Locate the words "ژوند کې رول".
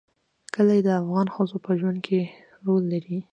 1.79-2.83